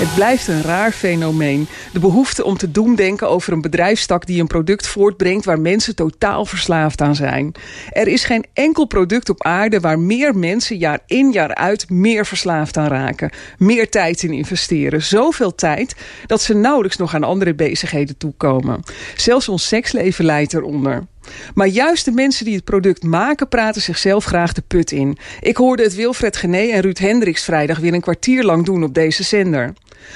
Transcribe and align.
Het 0.00 0.14
blijft 0.14 0.48
een 0.48 0.62
raar 0.62 0.92
fenomeen. 0.92 1.68
De 1.92 1.98
behoefte 1.98 2.44
om 2.44 2.56
te 2.56 2.70
doemdenken 2.70 3.28
over 3.28 3.52
een 3.52 3.60
bedrijfstak 3.60 4.26
die 4.26 4.40
een 4.40 4.46
product 4.46 4.86
voortbrengt 4.86 5.44
waar 5.44 5.60
mensen 5.60 5.94
totaal 5.94 6.44
verslaafd 6.44 7.00
aan 7.00 7.14
zijn. 7.14 7.52
Er 7.90 8.08
is 8.08 8.24
geen 8.24 8.44
enkel 8.52 8.86
product 8.86 9.28
op 9.28 9.42
aarde 9.42 9.80
waar 9.80 9.98
meer 9.98 10.36
mensen 10.36 10.76
jaar 10.76 11.00
in 11.06 11.32
jaar 11.32 11.54
uit 11.54 11.90
meer 11.90 12.26
verslaafd 12.26 12.76
aan 12.76 12.88
raken. 12.88 13.30
Meer 13.58 13.90
tijd 13.90 14.22
in 14.22 14.32
investeren. 14.32 15.02
Zoveel 15.02 15.54
tijd 15.54 15.94
dat 16.26 16.42
ze 16.42 16.54
nauwelijks 16.54 16.96
nog 16.96 17.14
aan 17.14 17.24
andere 17.24 17.54
bezigheden 17.54 18.16
toekomen. 18.16 18.82
Zelfs 19.16 19.48
ons 19.48 19.68
seksleven 19.68 20.24
leidt 20.24 20.54
eronder. 20.54 21.06
Maar 21.54 21.66
juist 21.66 22.04
de 22.04 22.12
mensen 22.12 22.44
die 22.44 22.54
het 22.54 22.64
product 22.64 23.02
maken 23.02 23.48
praten 23.48 23.82
zichzelf 23.82 24.24
graag 24.24 24.52
de 24.52 24.62
put 24.66 24.92
in. 24.92 25.18
Ik 25.40 25.56
hoorde 25.56 25.82
het 25.82 25.94
Wilfred 25.94 26.36
Gené 26.36 26.70
en 26.70 26.80
Ruud 26.80 26.98
Hendricks 26.98 27.44
vrijdag 27.44 27.78
weer 27.78 27.94
een 27.94 28.00
kwartier 28.00 28.44
lang 28.44 28.64
doen 28.64 28.84
op 28.84 28.94
deze 28.94 29.22
zender. 29.22 29.72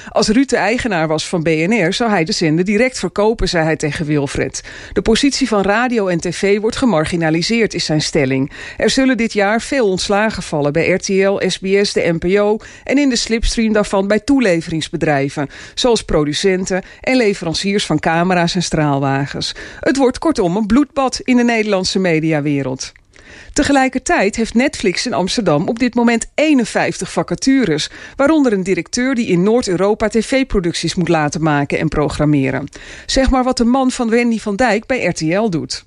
Als 0.08 0.28
Ruud 0.28 0.48
de 0.48 0.56
eigenaar 0.56 1.08
was 1.08 1.28
van 1.28 1.42
BNR, 1.42 1.92
zou 1.92 2.10
hij 2.10 2.24
de 2.24 2.32
zender 2.32 2.64
direct 2.64 2.98
verkopen, 2.98 3.48
zei 3.48 3.64
hij 3.64 3.76
tegen 3.76 4.06
Wilfred. 4.06 4.62
De 4.92 5.02
positie 5.02 5.48
van 5.48 5.62
radio 5.62 6.06
en 6.06 6.20
tv 6.20 6.60
wordt 6.60 6.76
gemarginaliseerd, 6.76 7.74
is 7.74 7.84
zijn 7.84 8.02
stelling. 8.02 8.52
Er 8.76 8.90
zullen 8.90 9.16
dit 9.16 9.32
jaar 9.32 9.60
veel 9.60 9.88
ontslagen 9.88 10.42
vallen 10.42 10.72
bij 10.72 10.90
RTL, 10.90 11.42
SBS, 11.46 11.92
de 11.92 12.16
NPO 12.20 12.58
en 12.84 12.98
in 12.98 13.08
de 13.08 13.16
slipstream 13.16 13.72
daarvan 13.72 14.08
bij 14.08 14.20
toeleveringsbedrijven, 14.20 15.48
zoals 15.74 16.02
producenten 16.02 16.82
en 17.00 17.16
leveranciers 17.16 17.86
van 17.86 17.98
camera's 17.98 18.54
en 18.54 18.62
straalwagens. 18.62 19.54
Het 19.80 19.96
wordt 19.96 20.18
kortom 20.18 20.56
een 20.56 20.66
bloedbad 20.66 21.20
in 21.22 21.36
de 21.36 21.44
Nederlandse 21.44 21.98
mediawereld. 21.98 22.92
Tegelijkertijd 23.52 24.36
heeft 24.36 24.54
Netflix 24.54 25.06
in 25.06 25.14
Amsterdam 25.14 25.68
op 25.68 25.78
dit 25.78 25.94
moment 25.94 26.26
51 26.34 27.12
vacatures, 27.12 27.90
waaronder 28.16 28.52
een 28.52 28.62
directeur 28.62 29.14
die 29.14 29.26
in 29.26 29.42
Noord-Europa 29.42 30.08
tv-producties 30.08 30.94
moet 30.94 31.08
laten 31.08 31.42
maken 31.42 31.78
en 31.78 31.88
programmeren. 31.88 32.68
Zeg 33.06 33.30
maar 33.30 33.44
wat 33.44 33.56
de 33.56 33.64
man 33.64 33.90
van 33.90 34.10
Wendy 34.10 34.38
van 34.38 34.56
Dijk 34.56 34.86
bij 34.86 35.04
RTL 35.04 35.48
doet. 35.48 35.84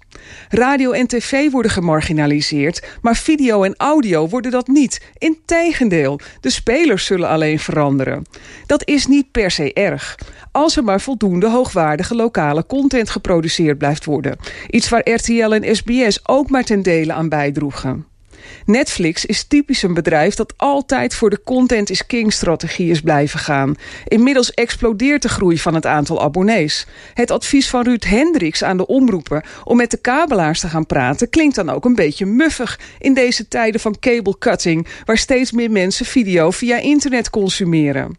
Radio 0.50 0.92
en 0.92 1.08
tv 1.08 1.52
worden 1.52 1.72
gemarginaliseerd, 1.72 2.84
maar 3.02 3.16
video 3.16 3.64
en 3.64 3.75
audio 3.78 4.28
worden 4.28 4.52
dat 4.52 4.68
niet. 4.68 5.02
Integendeel, 5.18 6.20
de 6.42 6.50
spelers 6.50 7.06
zullen 7.06 7.30
alleen 7.30 7.59
veranderen. 7.59 8.25
Dat 8.66 8.88
is 8.88 9.08
niet 9.08 9.31
per 9.31 9.52
se 9.52 9.73
erg, 9.73 10.18
als 10.58 10.77
er 10.77 10.83
maar 10.83 11.02
voldoende 11.02 11.50
hoogwaardige 11.50 12.16
lokale 12.16 12.66
content 12.66 13.09
geproduceerd 13.09 13.77
blijft 13.77 14.05
worden. 14.05 14.38
Iets 14.69 14.89
waar 14.89 15.09
RTL 15.09 15.53
en 15.53 15.75
SBS 15.75 16.19
ook 16.27 16.50
maar 16.50 16.63
ten 16.63 16.81
dele 16.81 17.13
aan 17.13 17.30
bijdroegen. 17.30 18.05
Netflix 18.66 19.25
is 19.25 19.43
typisch 19.43 19.83
een 19.83 19.93
bedrijf 19.93 20.35
dat 20.35 20.53
altijd 20.57 21.16
voor 21.16 21.30
de 21.30 21.41
content 21.43 21.89
is 21.89 22.05
king 22.05 22.33
strategie 22.33 22.91
is 22.91 23.02
blijven 23.02 23.39
gaan. 23.39 23.75
Inmiddels 24.07 24.52
explodeert 24.52 25.21
de 25.21 25.29
groei 25.29 25.59
van 25.59 25.73
het 25.73 25.85
aantal 25.85 26.21
abonnees. 26.21 26.88
Het 27.13 27.31
advies 27.31 27.69
van 27.69 27.83
Ruud 27.83 28.03
Hendricks 28.03 28.63
aan 28.63 28.77
de 28.77 28.88
omroepen 28.88 29.44
om 29.63 29.77
met 29.77 29.91
de 29.91 29.97
kabelaars 29.97 30.59
te 30.59 30.67
gaan 30.67 30.85
praten 30.85 31.29
klinkt 31.29 31.55
dan 31.55 31.69
ook 31.69 31.85
een 31.85 31.95
beetje 31.95 32.25
muffig 32.25 32.79
in 32.99 33.13
deze 33.13 33.47
tijden 33.47 33.81
van 33.81 33.99
cable 33.99 34.38
cutting, 34.39 34.88
waar 35.05 35.17
steeds 35.17 35.51
meer 35.51 35.72
mensen 35.72 36.05
video 36.05 36.51
via 36.51 36.78
internet 36.78 37.29
consumeren. 37.29 38.17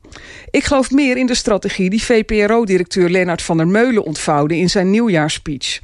Ik 0.50 0.64
geloof 0.64 0.90
meer 0.90 1.16
in 1.16 1.26
de 1.26 1.34
strategie 1.34 1.90
die 1.90 2.02
VPRO-directeur 2.02 3.10
Lennart 3.10 3.42
van 3.42 3.56
der 3.56 3.68
Meulen 3.68 4.04
ontvouwde 4.04 4.56
in 4.56 4.70
zijn 4.70 4.90
nieuwjaarspeech. 4.90 5.78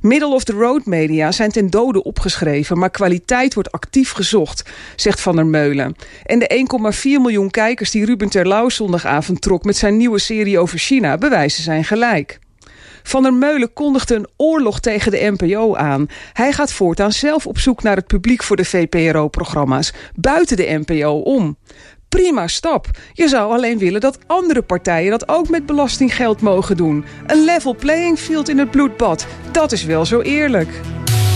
Middle 0.00 0.34
of 0.34 0.44
the 0.44 0.52
road 0.52 0.86
media 0.86 1.32
zijn 1.32 1.50
ten 1.50 1.70
dode 1.70 2.02
opgeschreven, 2.02 2.78
maar 2.78 2.90
kwaliteit 2.90 3.54
wordt 3.54 3.72
actief 3.78 4.12
gezocht, 4.12 4.70
zegt 4.96 5.20
Van 5.20 5.36
der 5.36 5.46
Meulen. 5.46 5.96
En 6.24 6.38
de 6.38 6.66
1,4 6.94 7.02
miljoen 7.02 7.50
kijkers 7.50 7.90
die 7.90 8.04
Ruben 8.04 8.28
Terlouw 8.28 8.68
zondagavond 8.68 9.40
trok 9.40 9.64
met 9.64 9.76
zijn 9.76 9.96
nieuwe 9.96 10.18
serie 10.18 10.58
over 10.58 10.78
China 10.78 11.18
bewijzen 11.18 11.62
zijn 11.62 11.84
gelijk. 11.84 12.38
Van 13.02 13.22
der 13.22 13.34
Meulen 13.34 13.72
kondigde 13.72 14.14
een 14.14 14.28
oorlog 14.36 14.80
tegen 14.80 15.10
de 15.10 15.34
NPO 15.36 15.76
aan. 15.76 16.06
Hij 16.32 16.52
gaat 16.52 16.72
voortaan 16.72 17.12
zelf 17.12 17.46
op 17.46 17.58
zoek 17.58 17.82
naar 17.82 17.96
het 17.96 18.06
publiek 18.06 18.42
voor 18.42 18.56
de 18.56 18.64
VPRO-programma's, 18.64 19.92
buiten 20.14 20.56
de 20.56 20.82
NPO 20.84 21.10
om. 21.10 21.56
Prima 22.08 22.46
stap. 22.46 22.86
Je 23.12 23.28
zou 23.28 23.52
alleen 23.52 23.78
willen 23.78 24.00
dat 24.00 24.18
andere 24.26 24.62
partijen 24.62 25.10
dat 25.10 25.28
ook 25.28 25.48
met 25.48 25.66
belastinggeld 25.66 26.40
mogen 26.40 26.76
doen. 26.76 27.04
Een 27.26 27.44
level 27.44 27.74
playing 27.74 28.18
field 28.18 28.48
in 28.48 28.58
het 28.58 28.70
bloedbad. 28.70 29.26
Dat 29.52 29.72
is 29.72 29.84
wel 29.84 30.04
zo 30.04 30.20
eerlijk. 30.20 30.80